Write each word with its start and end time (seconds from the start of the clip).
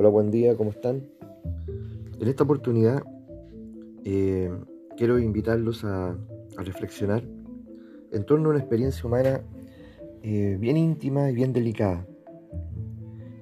Hola, 0.00 0.08
buen 0.08 0.30
día, 0.30 0.56
¿cómo 0.56 0.70
están? 0.70 1.06
En 2.18 2.26
esta 2.26 2.44
oportunidad 2.44 3.02
eh, 4.06 4.50
quiero 4.96 5.18
invitarlos 5.18 5.84
a, 5.84 6.16
reflexionar 6.56 7.22
en 8.10 8.24
torno 8.24 8.48
a 8.48 8.52
una 8.52 8.60
experiencia 8.60 9.04
humana 9.04 9.42
eh, 10.22 10.56
bien 10.58 10.78
íntima 10.78 11.28
y 11.28 11.34
bien 11.34 11.52
delicada, 11.52 12.06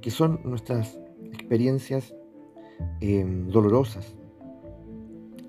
que 0.00 0.10
son 0.10 0.40
nuestras 0.42 0.98
experiencias 1.32 2.12
eh, 3.00 3.24
dolorosas, 3.46 4.16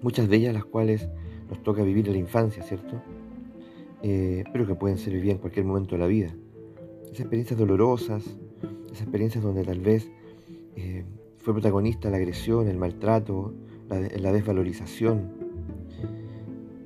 muchas 0.04 0.30
de 0.30 0.36
ellas 0.36 0.54
las 0.54 0.66
cuales 0.66 1.10
nos 1.50 1.64
toca 1.64 1.82
vivir 1.82 2.06
en 2.06 2.14
la 2.14 2.20
infancia, 2.20 2.62
¿cierto? 2.62 3.02
pero 4.04 4.68
que 4.68 4.76
pueden 4.76 5.00
ser 5.00 5.14
vividas 5.14 5.38
en 5.38 5.42
cualquier 5.42 5.66
momento 5.66 5.96
de 5.96 6.02
la 6.02 6.08
vida. 6.08 6.32
Esas 7.06 7.22
experiencias 7.22 7.58
dolorosas, 7.58 8.24
esas 8.86 9.02
experiencias 9.02 9.44
donde 9.44 9.64
tal 9.64 9.80
vez 9.80 10.08
eh, 10.82 11.06
fue 11.38 11.54
protagonista 11.54 12.10
la 12.10 12.18
agresión, 12.18 12.68
el 12.68 12.78
maltrato, 12.78 13.54
la, 13.90 14.32
desvalorización, 14.32 15.32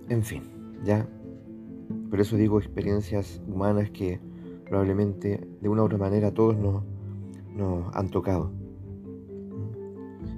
en 0.09 0.23
fin, 0.23 0.43
¿ya? 0.83 1.07
Por 2.09 2.19
eso 2.19 2.37
digo 2.37 2.59
experiencias 2.59 3.41
humanas 3.47 3.91
que 3.91 4.19
probablemente 4.65 5.47
de 5.61 5.69
una 5.69 5.83
u 5.83 5.85
otra 5.85 5.97
manera 5.97 6.31
todos 6.31 6.57
nos, 6.57 6.83
nos 7.55 7.95
han 7.95 8.09
tocado. 8.09 8.51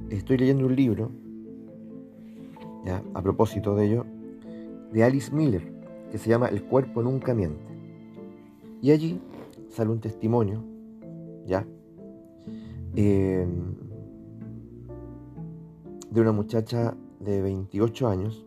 Estoy 0.09 0.37
leyendo 0.37 0.65
un 0.65 0.75
libro, 0.75 1.11
ya, 2.85 3.03
a 3.13 3.21
propósito 3.21 3.75
de 3.75 3.85
ello, 3.85 4.05
de 4.91 5.03
Alice 5.03 5.33
Miller, 5.33 5.71
que 6.11 6.17
se 6.17 6.29
llama 6.29 6.47
El 6.47 6.63
cuerpo 6.63 7.01
nunca 7.01 7.33
miente. 7.33 7.63
Y 8.81 8.91
allí 8.91 9.19
sale 9.69 9.91
un 9.91 9.99
testimonio, 9.99 10.63
¿ya? 11.45 11.65
Em, 12.97 13.75
de 16.11 16.21
una 16.21 16.31
muchacha 16.31 16.95
de 17.19 17.41
28 17.41 18.07
años 18.07 18.45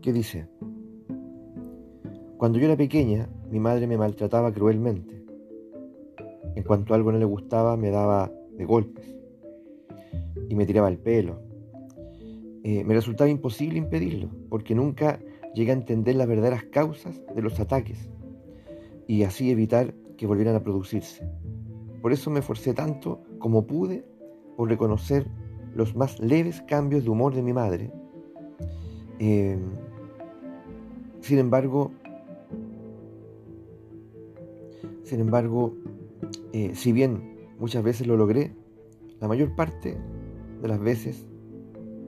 que 0.00 0.12
dice, 0.12 0.48
cuando 2.38 2.58
yo 2.58 2.64
era 2.64 2.76
pequeña, 2.76 3.28
mi 3.50 3.60
madre 3.60 3.86
me 3.86 3.98
maltrataba 3.98 4.52
cruelmente. 4.52 5.22
En 6.54 6.62
cuanto 6.62 6.94
algo 6.94 7.12
no 7.12 7.18
le 7.18 7.26
gustaba, 7.26 7.76
me 7.76 7.90
daba 7.90 8.32
de 8.56 8.64
golpes 8.64 9.14
y 10.48 10.54
me 10.54 10.64
tiraba 10.64 10.88
el 10.88 10.98
pelo. 10.98 11.38
Eh, 12.64 12.84
me 12.84 12.94
resultaba 12.94 13.28
imposible 13.28 13.76
impedirlo, 13.76 14.30
porque 14.48 14.74
nunca 14.74 15.20
llegué 15.54 15.72
a 15.72 15.74
entender 15.74 16.16
las 16.16 16.26
verdaderas 16.26 16.64
causas 16.64 17.20
de 17.34 17.42
los 17.42 17.60
ataques 17.60 18.08
y 19.06 19.24
así 19.24 19.50
evitar 19.50 19.92
que 20.16 20.26
volvieran 20.26 20.56
a 20.56 20.62
producirse. 20.62 21.22
Por 22.06 22.12
eso 22.12 22.30
me 22.30 22.38
esforcé 22.38 22.72
tanto 22.72 23.24
como 23.40 23.66
pude 23.66 24.04
por 24.56 24.68
reconocer 24.68 25.26
los 25.74 25.96
más 25.96 26.20
leves 26.20 26.62
cambios 26.62 27.02
de 27.02 27.10
humor 27.10 27.34
de 27.34 27.42
mi 27.42 27.52
madre. 27.52 27.90
Em, 29.18 29.58
sin 31.20 31.40
embargo, 31.40 31.90
sin 35.02 35.18
embargo, 35.18 35.74
eh, 36.52 36.76
si 36.76 36.92
bien 36.92 37.38
muchas 37.58 37.82
veces 37.82 38.06
lo 38.06 38.16
logré, 38.16 38.52
la 39.20 39.26
mayor 39.26 39.56
parte 39.56 39.98
de 40.62 40.68
las 40.68 40.78
veces 40.78 41.26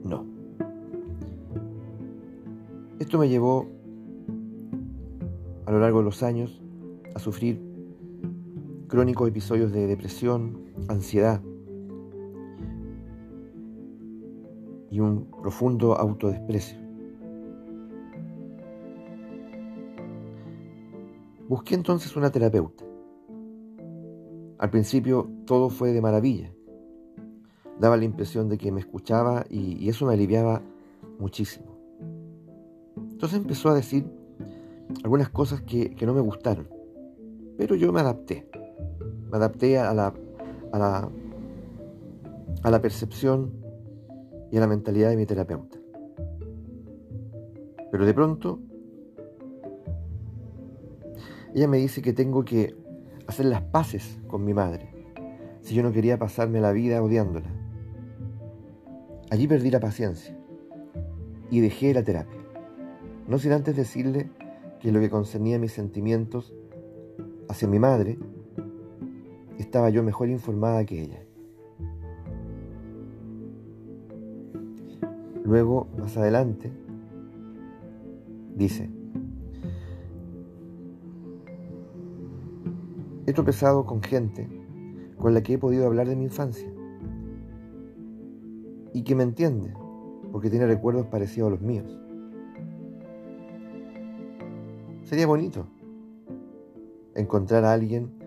no. 0.05 0.25
Esto 2.99 3.17
me 3.17 3.27
llevó 3.27 3.67
a 5.65 5.73
lo 5.73 5.81
largo 5.81 5.99
de 5.99 6.05
los 6.05 6.23
años 6.23 6.61
a 7.15 7.19
sufrir 7.19 7.68
crónicos 8.89 9.29
episodios 9.29 9.71
de 9.71 9.87
depresión, 9.87 10.65
ansiedad 10.89 11.41
y 14.89 14.99
un 14.99 15.29
profundo 15.41 15.93
autodesprecio. 15.93 16.77
Busqué 21.47 21.75
entonces 21.75 22.15
una 22.15 22.31
terapeuta. 22.31 22.83
Al 24.57 24.69
principio 24.71 25.29
todo 25.45 25.69
fue 25.69 25.93
de 25.93 26.01
maravilla. 26.01 26.51
Daba 27.79 27.95
la 27.95 28.05
impresión 28.05 28.49
de 28.49 28.57
que 28.57 28.71
me 28.71 28.81
escuchaba 28.81 29.45
y, 29.49 29.87
eso 29.87 30.05
me 30.05 30.13
aliviaba 30.13 30.61
muchísimo. 31.19 31.67
Entonces 32.97 33.37
empezó 33.37 33.69
a 33.69 33.75
decir 33.75 34.05
algunas 35.03 35.29
cosas 35.29 35.61
que 35.61 35.95
no 36.05 36.13
me 36.13 36.21
gustaron, 36.21 36.67
pero 37.57 37.75
yo 37.75 37.93
me 37.93 38.01
adapté. 38.01 38.48
Me 39.29 39.37
adapté 39.37 39.77
a 39.77 39.93
la, 39.93 40.13
a 40.71 40.79
la, 40.79 41.09
a 42.63 42.71
la 42.71 42.81
percepción 42.81 43.51
y 44.51 44.57
a 44.57 44.59
la 44.59 44.67
mentalidad 44.67 45.09
de 45.09 45.17
mi 45.17 45.25
terapeuta. 45.25 45.77
Pero 47.91 48.05
de 48.05 48.13
pronto, 48.13 48.59
ella 51.53 51.67
me 51.67 51.77
dice 51.77 52.01
que 52.01 52.13
tengo 52.13 52.45
que 52.45 52.75
hacer 53.27 53.45
las 53.45 53.61
paces 53.61 54.19
con 54.27 54.43
mi 54.43 54.53
madre, 54.53 54.89
si 55.61 55.75
yo 55.75 55.83
no 55.83 55.91
quería 55.91 56.17
pasarme 56.17 56.61
la 56.61 56.71
vida 56.71 57.01
odiándola. 57.01 57.49
Allí 59.29 59.47
perdí 59.47 59.69
la 59.69 59.79
paciencia 59.79 60.35
y 61.51 61.59
dejé 61.59 61.93
la 61.93 62.03
terapia. 62.03 62.39
No 63.27 63.37
sin 63.37 63.51
antes 63.51 63.75
decirle 63.75 64.31
que 64.79 64.91
lo 64.91 64.99
que 64.99 65.09
concernía 65.09 65.59
mis 65.59 65.73
sentimientos 65.73 66.55
hacia 67.47 67.67
mi 67.67 67.77
madre, 67.77 68.17
estaba 69.59 69.89
yo 69.89 70.01
mejor 70.03 70.29
informada 70.29 70.85
que 70.85 71.03
ella. 71.03 71.21
Luego, 75.43 75.87
más 75.97 76.15
adelante, 76.17 76.71
dice, 78.55 78.89
he 83.25 83.33
tropezado 83.33 83.85
con 83.85 84.01
gente 84.01 84.47
con 85.17 85.33
la 85.33 85.41
que 85.43 85.53
he 85.53 85.57
podido 85.57 85.85
hablar 85.85 86.07
de 86.07 86.15
mi 86.15 86.23
infancia 86.23 86.71
y 88.93 89.03
que 89.03 89.15
me 89.15 89.23
entiende 89.23 89.73
porque 90.31 90.49
tiene 90.49 90.67
recuerdos 90.67 91.07
parecidos 91.07 91.47
a 91.47 91.51
los 91.51 91.61
míos. 91.61 91.99
Sería 95.03 95.27
bonito 95.27 95.67
encontrar 97.15 97.65
a 97.65 97.73
alguien 97.73 98.18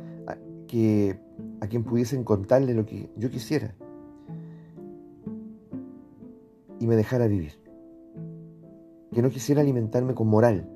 que, 0.72 1.20
a 1.60 1.66
quien 1.66 1.84
pudiesen 1.84 2.24
contarle 2.24 2.72
lo 2.72 2.86
que 2.86 3.10
yo 3.18 3.28
quisiera 3.28 3.74
y 6.80 6.86
me 6.86 6.96
dejara 6.96 7.26
vivir. 7.26 7.52
Que 9.12 9.20
no 9.20 9.28
quisiera 9.28 9.60
alimentarme 9.60 10.14
con 10.14 10.28
moral 10.28 10.66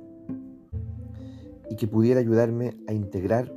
y 1.70 1.76
que 1.76 1.88
pudiera 1.88 2.20
ayudarme 2.20 2.76
a 2.86 2.92
integrar 2.92 3.50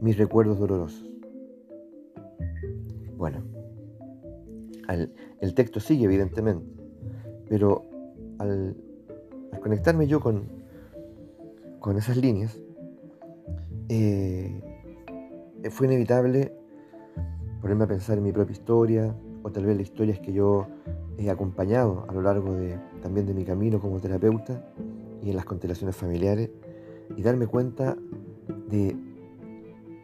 mis 0.00 0.16
recuerdos 0.16 0.58
dolorosos. 0.58 1.06
Bueno, 3.18 3.42
el 5.42 5.54
texto 5.54 5.78
sigue 5.78 6.06
evidentemente, 6.06 6.64
pero 7.50 7.84
al, 8.38 8.74
al 9.52 9.60
conectarme 9.60 10.06
yo 10.06 10.20
con, 10.20 10.48
con 11.80 11.98
esas 11.98 12.16
líneas, 12.16 12.58
eh, 13.88 14.60
fue 15.70 15.86
inevitable 15.86 16.52
ponerme 17.60 17.84
a 17.84 17.88
pensar 17.88 18.18
en 18.18 18.24
mi 18.24 18.32
propia 18.32 18.52
historia 18.52 19.16
o 19.42 19.50
tal 19.50 19.64
vez 19.66 19.76
las 19.76 19.86
historias 19.86 20.18
que 20.20 20.32
yo 20.32 20.66
he 21.16 21.30
acompañado 21.30 22.04
a 22.08 22.12
lo 22.12 22.22
largo 22.22 22.54
de, 22.54 22.78
también 23.02 23.26
de 23.26 23.34
mi 23.34 23.44
camino 23.44 23.80
como 23.80 24.00
terapeuta 24.00 24.64
y 25.22 25.30
en 25.30 25.36
las 25.36 25.44
constelaciones 25.44 25.96
familiares 25.96 26.50
y 27.16 27.22
darme 27.22 27.46
cuenta 27.46 27.96
de 28.68 28.96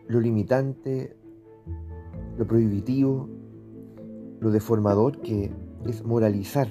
lo 0.09 0.21
limitante, 0.21 1.17
lo 2.37 2.47
prohibitivo, 2.47 3.29
lo 4.41 4.51
deformador 4.51 5.21
que 5.21 5.53
es 5.87 6.05
moralizar 6.05 6.69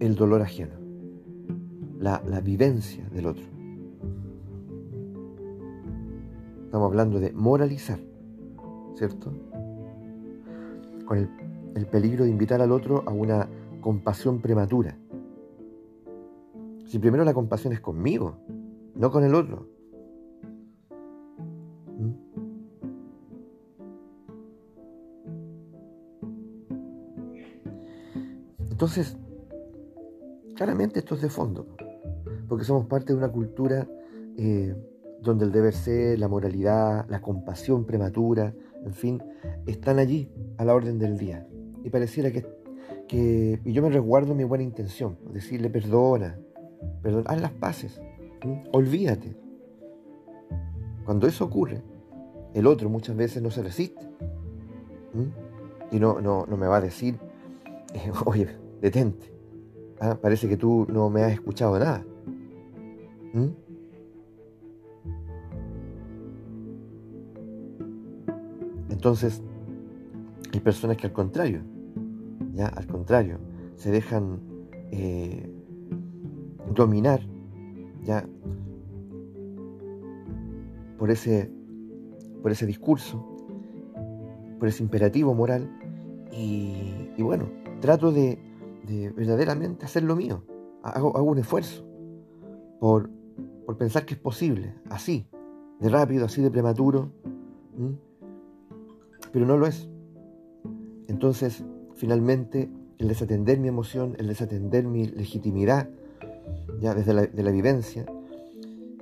el 0.00 0.14
dolor 0.14 0.42
ajeno 0.42 0.79
la, 2.00 2.40
vivencia 2.40 3.06
del 3.10 3.26
otro. 3.26 3.44
Estamos 6.64 6.86
hablando 6.86 7.20
de 7.20 7.32
moralizar, 7.32 7.98
¿cierto? 8.94 9.32
Con 11.04 11.18
el, 11.18 11.28
el 11.74 11.86
peligro 11.86 12.24
de 12.24 12.30
invitar 12.30 12.62
al 12.62 12.72
otro 12.72 13.04
a 13.06 13.10
una 13.10 13.48
compasión 13.80 14.40
prematura. 14.40 14.96
Si 16.86 16.98
primero 16.98 17.24
la 17.24 17.34
compasión 17.34 17.72
es 17.72 17.80
conmigo, 17.80 18.38
no 18.94 19.10
con 19.10 19.24
el 19.24 19.34
otro. 19.34 19.68
¿Mm? 21.98 22.12
Entonces, 28.70 29.18
claramente 30.56 31.00
esto 31.00 31.14
es 31.14 31.20
de 31.20 31.28
fondo 31.28 31.66
porque 32.50 32.64
somos 32.64 32.86
parte 32.86 33.12
de 33.12 33.18
una 33.18 33.28
cultura 33.28 33.86
eh, 34.36 34.74
donde 35.22 35.44
el 35.44 35.52
deber 35.52 35.72
ser, 35.72 36.18
la 36.18 36.26
moralidad, 36.26 37.06
la 37.08 37.22
compasión 37.22 37.84
prematura, 37.84 38.52
en 38.84 38.92
fin, 38.92 39.22
están 39.66 40.00
allí 40.00 40.28
a 40.58 40.64
la 40.64 40.74
orden 40.74 40.98
del 40.98 41.16
día. 41.16 41.46
Y 41.84 41.90
pareciera 41.90 42.32
que, 42.32 42.44
que 43.06 43.60
y 43.64 43.72
yo 43.72 43.82
me 43.82 43.90
resguardo 43.90 44.34
mi 44.34 44.42
buena 44.42 44.64
intención, 44.64 45.16
decirle 45.32 45.70
perdona, 45.70 46.40
perdona, 47.02 47.30
haz 47.30 47.40
las 47.40 47.52
paces, 47.52 48.00
olvídate. 48.72 49.36
Cuando 51.04 51.28
eso 51.28 51.44
ocurre, 51.44 51.82
el 52.52 52.66
otro 52.66 52.90
muchas 52.90 53.14
veces 53.16 53.40
no 53.40 53.52
se 53.52 53.62
resiste. 53.62 54.04
Y 55.92 56.00
no, 56.00 56.20
no, 56.20 56.46
no 56.46 56.56
me 56.56 56.66
va 56.66 56.78
a 56.78 56.80
decir, 56.80 57.16
oye, 58.24 58.48
detente. 58.80 59.32
Ah, 60.00 60.18
parece 60.20 60.48
que 60.48 60.56
tú 60.56 60.84
no 60.90 61.10
me 61.10 61.22
has 61.22 61.32
escuchado 61.32 61.78
nada. 61.78 62.04
Entonces, 68.90 69.42
hay 70.52 70.60
personas 70.60 70.96
que 70.96 71.06
al 71.06 71.12
contrario, 71.12 71.62
ya 72.52 72.66
al 72.68 72.86
contrario, 72.86 73.38
se 73.76 73.90
dejan 73.90 74.40
eh, 74.90 75.48
dominar 76.74 77.20
ya 78.04 78.26
por 80.98 81.10
ese, 81.10 81.50
por 82.42 82.52
ese 82.52 82.66
discurso, 82.66 83.24
por 84.58 84.68
ese 84.68 84.82
imperativo 84.82 85.34
moral 85.34 85.68
y, 86.32 87.22
bueno, 87.22 87.48
trato 87.80 88.12
de, 88.12 88.38
verdaderamente 89.16 89.86
hacer 89.86 90.02
lo 90.02 90.16
mío, 90.16 90.44
hago, 90.82 91.22
un 91.22 91.38
esfuerzo 91.38 91.86
por, 92.80 93.10
pensar 93.76 94.06
que 94.06 94.14
es 94.14 94.20
posible, 94.20 94.74
así, 94.88 95.26
de 95.80 95.88
rápido, 95.88 96.26
así 96.26 96.42
de 96.42 96.50
prematuro 96.50 97.10
pero 99.32 99.46
no 99.46 99.56
lo 99.56 99.66
es. 99.66 99.88
Entonces, 101.08 101.64
finalmente, 101.94 102.70
el 102.98 103.08
desatender 103.08 103.58
mi 103.58 103.68
emoción, 103.68 104.16
el 104.18 104.26
desatender 104.26 104.86
mi 104.86 105.06
legitimidad, 105.06 105.88
ya 106.80 106.94
desde 106.94 107.14
la, 107.14 107.26
de 107.26 107.42
la 107.42 107.50
vivencia, 107.50 108.06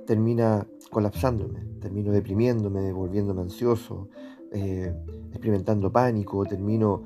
termina 0.05 0.65
colapsándome, 0.89 1.59
termino 1.81 2.11
deprimiéndome, 2.11 2.91
volviéndome 2.91 3.41
ansioso, 3.41 4.09
eh, 4.51 4.93
experimentando 5.31 5.91
pánico, 5.91 6.45
termino 6.45 7.03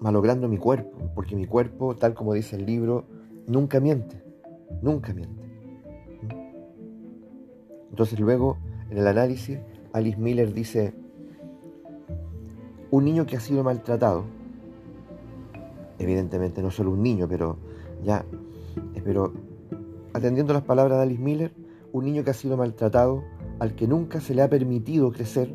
malogrando 0.00 0.48
mi 0.48 0.58
cuerpo, 0.58 1.10
porque 1.14 1.36
mi 1.36 1.46
cuerpo, 1.46 1.96
tal 1.96 2.14
como 2.14 2.34
dice 2.34 2.56
el 2.56 2.66
libro, 2.66 3.04
nunca 3.46 3.80
miente, 3.80 4.22
nunca 4.82 5.12
miente. 5.12 5.45
Entonces 7.96 8.20
luego, 8.20 8.58
en 8.90 8.98
el 8.98 9.06
análisis, 9.06 9.58
Alice 9.94 10.18
Miller 10.18 10.52
dice, 10.52 10.92
un 12.90 13.06
niño 13.06 13.24
que 13.24 13.38
ha 13.38 13.40
sido 13.40 13.64
maltratado, 13.64 14.24
evidentemente 15.98 16.60
no 16.60 16.70
solo 16.70 16.90
un 16.90 17.02
niño, 17.02 17.26
pero 17.26 17.56
ya, 18.04 18.26
eh, 18.94 19.00
pero 19.02 19.32
atendiendo 20.12 20.52
las 20.52 20.64
palabras 20.64 20.98
de 20.98 21.04
Alice 21.04 21.22
Miller, 21.22 21.54
un 21.90 22.04
niño 22.04 22.22
que 22.22 22.28
ha 22.28 22.34
sido 22.34 22.58
maltratado, 22.58 23.24
al 23.60 23.74
que 23.74 23.88
nunca 23.88 24.20
se 24.20 24.34
le 24.34 24.42
ha 24.42 24.50
permitido 24.50 25.10
crecer, 25.10 25.54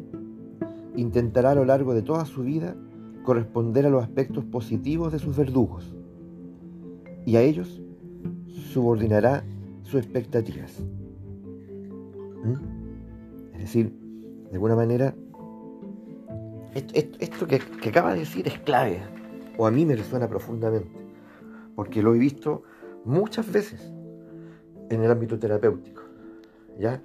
intentará 0.95 1.51
a 1.51 1.55
lo 1.55 1.65
largo 1.65 1.93
de 1.93 2.01
toda 2.01 2.25
su 2.25 2.41
vida 2.41 2.75
corresponder 3.23 3.85
a 3.85 3.91
los 3.91 4.01
aspectos 4.01 4.45
positivos 4.45 5.11
de 5.11 5.19
sus 5.19 5.37
verdugos 5.37 5.95
y 7.23 7.35
a 7.35 7.41
ellos 7.43 7.83
subordinará 8.73 9.43
sus 9.83 10.01
expectativas. 10.01 10.81
¿Mm? 12.43 13.53
Es 13.53 13.59
decir, 13.61 13.91
de 13.91 14.53
alguna 14.53 14.75
manera, 14.75 15.15
esto, 16.73 17.47
que, 17.47 17.61
acaba 17.89 18.13
de 18.13 18.19
decir 18.19 18.47
es 18.47 18.59
clave, 18.59 18.99
o 19.57 19.67
a 19.67 19.71
mí 19.71 19.85
me 19.85 19.95
resuena 19.95 20.27
profundamente, 20.27 20.91
porque 21.75 22.01
lo 22.01 22.15
he 22.15 22.19
visto 22.19 22.63
muchas 23.05 23.51
veces 23.51 23.91
en 24.89 25.03
el 25.03 25.11
ámbito 25.11 25.39
terapéutico, 25.39 26.01
¿ya? 26.79 27.01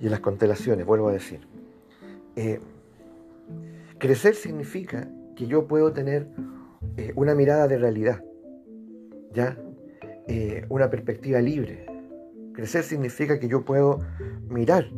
Y 0.00 0.04
en 0.04 0.10
las 0.10 0.20
constelaciones, 0.20 0.86
vuelvo 0.86 1.08
a 1.08 1.12
decir. 1.12 1.40
Eh, 2.36 2.60
crecer 3.98 4.34
significa 4.34 5.08
que 5.34 5.46
yo 5.46 5.66
puedo 5.66 5.92
tener 5.92 6.28
eh, 6.96 7.12
una 7.16 7.34
mirada 7.34 7.66
de 7.66 7.78
realidad, 7.78 8.24
¿ya? 9.32 9.56
Eh, 10.28 10.64
una 10.68 10.90
perspectiva 10.90 11.40
libre. 11.40 11.86
Crecer 12.58 12.82
significa 12.82 13.38
que 13.38 13.46
yo 13.46 13.64
puedo 13.64 14.00
mirar, 14.48 14.90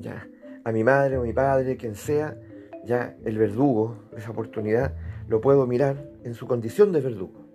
¿ya? 0.00 0.28
a 0.62 0.70
mi 0.70 0.84
madre 0.84 1.16
o 1.16 1.22
mi 1.22 1.32
padre, 1.32 1.78
quien 1.78 1.94
sea, 1.94 2.36
ya 2.84 3.16
el 3.24 3.38
verdugo 3.38 3.96
esa 4.14 4.30
oportunidad 4.30 4.94
lo 5.28 5.40
puedo 5.40 5.66
mirar 5.66 6.06
en 6.22 6.34
su 6.34 6.46
condición 6.46 6.92
de 6.92 7.00
verdugo. 7.00 7.46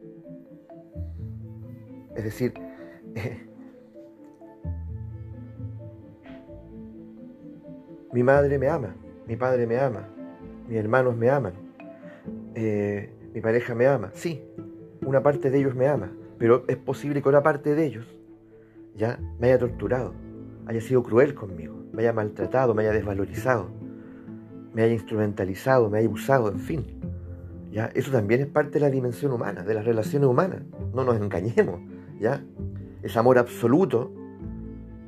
Es 2.16 2.24
decir, 2.24 2.56
mi 8.12 8.24
madre 8.24 8.58
me 8.58 8.68
ama, 8.68 8.96
mi 9.28 9.36
padre 9.36 9.68
me 9.68 9.78
ama, 9.78 10.10
mis 10.68 10.80
hermanos 10.80 11.16
me 11.16 11.30
aman, 11.30 11.54
eh, 12.56 13.14
mi 13.32 13.42
pareja 13.42 13.76
me 13.76 13.86
ama. 13.86 14.10
Sí, 14.16 14.44
una 15.06 15.22
parte 15.22 15.52
de 15.52 15.60
ellos 15.60 15.76
me 15.76 15.88
ama, 15.88 16.12
pero 16.40 16.66
es 16.68 16.78
posible 16.78 17.22
que 17.22 17.30
una 17.30 17.44
parte 17.44 17.76
de 17.76 17.86
ellos 17.86 18.19
ya 19.00 19.20
me 19.40 19.48
haya 19.48 19.58
torturado, 19.58 20.14
haya 20.68 20.80
sido 20.80 21.02
cruel 21.02 21.34
conmigo 21.34 21.80
me 21.92 22.04
haya 22.04 22.14
maltratado, 22.14 22.74
me 22.74 22.84
haya 22.84 22.94
desvalorizado, 22.94 23.70
me 24.74 24.84
haya 24.84 24.94
instrumentalizado, 24.94 25.90
me 25.90 26.00
haya 26.00 26.10
usado, 26.10 26.50
en 26.50 26.60
fin. 26.60 26.86
¿ya? 27.72 27.90
Eso 27.94 28.12
también 28.12 28.42
es 28.42 28.48
parte 28.48 28.74
de 28.74 28.80
la 28.82 28.90
dimensión 28.90 29.32
humana, 29.32 29.64
de 29.64 29.74
las 29.74 29.86
relaciones 29.86 30.30
humanas. 30.30 30.62
No 30.94 31.04
nos 31.04 31.18
engañemos. 31.18 31.82
¿ya? 32.20 32.44
Ese 33.02 33.20
amor 33.20 33.38
absoluto, 33.38 34.14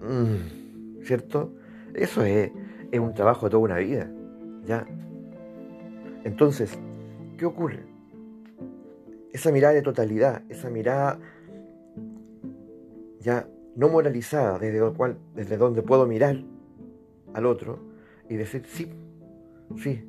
mm, 0.02 1.04
¿cierto? 1.04 1.54
Eso 1.94 2.24
es, 2.24 2.52
es 2.92 3.00
un 3.00 3.14
trabajo 3.14 3.46
de 3.46 3.52
toda 3.52 3.64
una 3.64 3.78
vida. 3.78 4.12
¿ya? 4.66 4.86
Entonces, 6.24 6.78
¿qué 7.38 7.46
ocurre? 7.46 7.86
Esa 9.32 9.52
mirada 9.52 9.74
de 9.74 9.82
totalidad, 9.82 10.44
esa 10.50 10.70
mirada 10.70 11.20
ya 13.22 13.48
no 13.76 13.90
moralizada, 13.90 14.60
desde, 14.60 15.58
donde 15.58 15.82
puedo 15.82 16.06
mirar 16.06 16.44
al 17.34 17.46
otro 17.46 17.80
y 18.30 18.36
decir, 18.36 18.64
sí, 18.66 18.92
sí, 19.78 20.04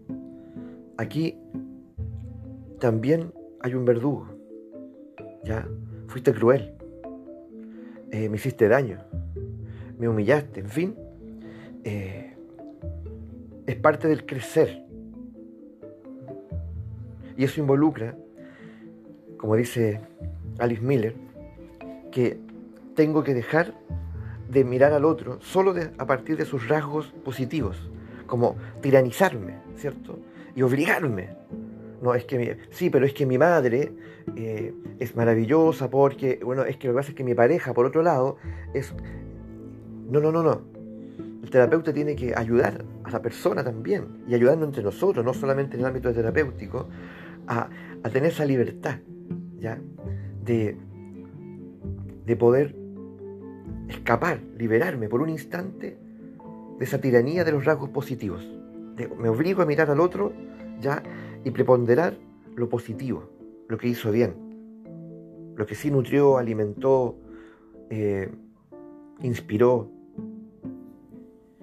aquí 0.97 1.39
también 2.79 3.33
hay 3.61 3.75
un 3.75 3.85
verdugo, 3.85 4.27
ya, 5.45 5.69
fuiste 6.09 6.33
cruel, 6.33 6.75
eh, 8.11 8.29
me 8.29 8.37
hiciste 8.37 8.69
daño, 8.69 8.99
me 9.99 10.09
humillaste, 10.09 10.61
en 10.61 10.69
fin, 10.69 10.97
eh, 11.85 12.35
es 13.67 13.77
parte 13.77 14.09
del 14.09 14.27
crecer. 14.27 14.85
Y 17.37 17.45
eso 17.45 17.61
involucra, 17.61 18.17
como 19.39 19.57
dice 19.57 20.01
Alice 20.59 20.83
Miller, 20.83 21.15
que 22.11 22.39
tengo 22.95 23.23
que 23.23 23.35
dejar 23.35 23.75
de 24.49 24.65
mirar 24.65 24.93
al 24.93 25.05
otro 25.05 25.41
solo 25.41 25.75
a 25.99 26.07
partir 26.07 26.37
de 26.37 26.45
sus 26.45 26.69
rasgos 26.69 27.07
positivos, 27.25 27.91
como 28.27 28.57
tiranizarme, 28.81 29.55
¿cierto? 29.77 30.19
Y 30.55 30.63
obligarme. 30.63 31.31
No, 32.03 32.15
es 32.15 32.25
que 32.25 32.59
sí, 32.71 32.91
pero 32.91 33.07
es 33.07 33.15
que 33.15 33.25
mi 33.25 33.39
madre 33.39 33.93
eh, 34.37 34.75
es 34.99 35.17
maravillosa 35.17 35.89
porque, 35.89 36.41
bueno, 36.45 36.65
es 36.65 36.77
que 36.77 36.89
lo 36.89 36.95
que 36.95 36.97
pasa 36.99 37.11
es 37.11 37.15
que 37.15 37.25
mi 37.25 37.35
pareja, 37.35 37.73
por 37.73 37.87
otro 37.87 38.03
lado, 38.03 38.37
es... 38.75 38.93
No, 40.11 40.21
no, 40.21 40.33
no, 40.33 40.43
no. 40.43 40.63
El 41.43 41.49
terapeuta 41.49 41.93
tiene 41.93 42.15
que 42.15 42.35
ayudar 42.37 42.85
a 43.05 43.11
la 43.11 43.23
persona 43.23 43.65
también 43.65 44.25
y 44.29 44.35
ayudarnos 44.35 44.69
entre 44.69 44.83
nosotros, 44.83 45.25
no 45.25 45.33
solamente 45.33 45.77
en 45.77 45.81
el 45.81 45.87
ámbito 45.87 46.13
terapéutico, 46.13 46.89
a, 47.47 47.71
a 48.03 48.11
tener 48.11 48.33
esa 48.33 48.45
libertad, 48.45 48.97
¿ya? 49.59 49.79
De, 50.45 50.77
de 52.27 52.37
poder 52.37 52.82
escapar, 53.93 54.41
liberarme 54.59 55.09
por 55.09 55.23
un 55.23 55.29
instante 55.29 55.97
de 56.79 56.85
esa 56.85 57.01
tiranía 57.01 57.45
de 57.45 57.53
los 57.53 57.65
rasgos 57.65 57.91
positivos. 57.91 58.43
me 59.19 59.29
obligo 59.29 59.63
a 59.63 59.67
mirar 59.67 59.91
al 59.91 60.01
otro 60.01 60.33
ya 60.81 61.03
y 61.45 61.51
preponderar 61.51 62.17
lo 62.57 62.69
positivo, 62.69 63.31
lo 63.69 63.79
que 63.79 63.89
hizo 63.89 64.11
bien, 64.11 64.35
lo 65.57 65.67
que 65.67 65.75
sí 65.75 65.91
nutrió, 65.91 66.39
alimentó, 66.39 67.17
eh, 67.91 68.31
inspiró. 69.21 69.91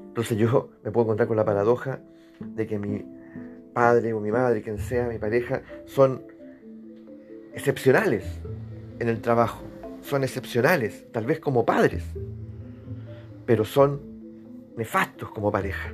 Entonces 0.08 0.38
yo 0.38 0.70
me 0.84 0.92
puedo 0.92 1.06
encontrar 1.06 1.28
con 1.28 1.38
la 1.38 1.46
paradoja 1.46 2.02
de 2.40 2.68
que 2.68 2.80
mi 2.80 3.06
padre 3.74 4.14
o 4.14 4.20
mi 4.20 4.32
madre, 4.32 4.62
quien 4.62 4.80
sea, 4.80 5.08
mi 5.08 5.18
pareja, 5.18 5.62
son 5.86 6.24
excepcionales 7.54 8.26
en 9.00 9.10
el 9.10 9.22
trabajo 9.22 9.64
son 10.10 10.24
excepcionales, 10.24 11.06
tal 11.12 11.26
vez 11.26 11.40
como 11.40 11.66
padres, 11.66 12.04
pero 13.46 13.64
son 13.64 14.02
nefastos 14.76 15.30
como 15.32 15.52
pareja. 15.52 15.94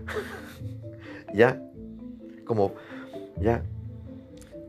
¿Ya? 1.34 1.62
Como, 2.46 2.74
¿ya? 3.40 3.64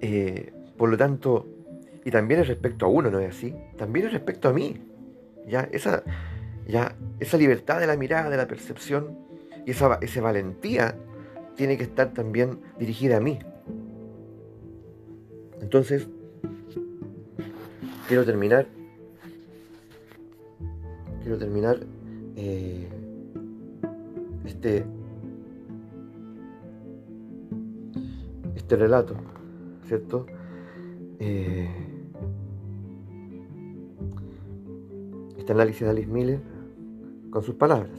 Eh, 0.00 0.52
por 0.76 0.90
lo 0.90 0.96
tanto, 0.96 1.46
y 2.04 2.10
también 2.10 2.40
es 2.40 2.48
respecto 2.48 2.86
a 2.86 2.88
uno, 2.88 3.10
¿no 3.10 3.20
es 3.20 3.30
así? 3.36 3.54
También 3.76 4.06
es 4.06 4.12
respecto 4.12 4.48
a 4.48 4.52
mí. 4.52 4.80
¿Ya? 5.46 5.68
Esa, 5.70 6.02
ya, 6.66 6.96
esa 7.20 7.36
libertad 7.36 7.78
de 7.78 7.86
la 7.86 7.96
mirada, 7.96 8.30
de 8.30 8.36
la 8.36 8.48
percepción 8.48 9.16
y 9.64 9.70
esa, 9.70 9.98
esa 10.00 10.20
valentía 10.20 10.96
tiene 11.54 11.76
que 11.76 11.84
estar 11.84 12.12
también 12.12 12.60
dirigida 12.78 13.18
a 13.18 13.20
mí. 13.20 13.38
Entonces, 15.60 16.08
quiero 18.08 18.24
terminar. 18.24 18.75
Quiero 21.26 21.40
terminar 21.40 21.80
eh, 22.36 22.88
este, 24.44 24.84
este 28.54 28.76
relato, 28.76 29.16
¿cierto? 29.86 30.26
Eh, 31.18 31.68
este 35.36 35.50
análisis 35.50 35.80
de 35.80 35.90
Alice 35.90 36.08
Miller 36.08 36.38
con 37.30 37.42
sus 37.42 37.56
palabras. 37.56 37.98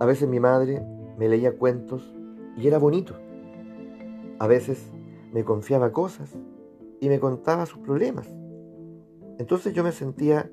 A 0.00 0.04
veces 0.04 0.28
mi 0.28 0.40
madre 0.40 0.84
me 1.20 1.28
leía 1.28 1.56
cuentos 1.56 2.12
y 2.56 2.66
era 2.66 2.78
bonito. 2.78 3.14
A 4.40 4.48
veces 4.48 4.90
me 5.32 5.44
confiaba 5.44 5.92
cosas 5.92 6.36
y 7.00 7.08
me 7.10 7.20
contaba 7.20 7.64
sus 7.66 7.78
problemas. 7.78 8.26
Entonces 9.38 9.72
yo 9.72 9.84
me 9.84 9.92
sentía 9.92 10.50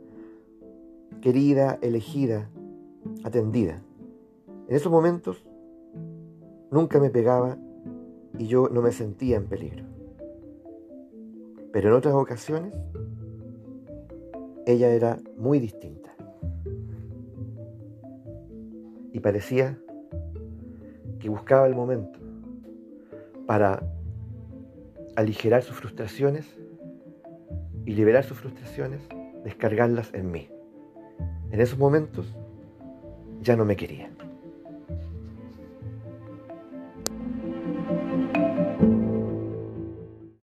querida, 1.22 1.80
elegida, 1.82 2.50
atendida. 3.24 3.82
En 4.68 4.76
esos 4.76 4.92
momentos 4.92 5.46
nunca 6.72 7.00
me 7.00 7.10
pegaba 7.10 7.58
y 8.38 8.48
yo 8.48 8.70
no 8.70 8.82
me 8.82 8.92
sentía 8.92 9.38
en 9.38 9.48
peligro. 9.48 9.86
Pero 11.72 11.90
en 11.90 11.96
otras 11.96 12.14
ocasiones 12.14 12.74
ella 14.66 14.90
era 14.90 15.18
muy 15.38 15.60
distinta. 15.60 16.16
Y 19.14 19.20
parecía 19.20 19.80
que 21.20 21.30
buscaba 21.30 21.68
el 21.68 21.76
momento 21.76 22.20
para 23.46 23.82
aligerar 25.16 25.64
sus 25.64 25.76
frustraciones 25.76 26.46
y 27.86 27.94
liberar 27.94 28.24
sus 28.24 28.38
frustraciones, 28.38 29.02
descargarlas 29.44 30.14
en 30.14 30.32
mí. 30.32 30.50
En 31.52 31.62
esos 31.62 31.78
momentos 31.78 32.26
ya 33.42 33.56
no 33.56 33.66
me 33.66 33.76
quería. 33.76 34.10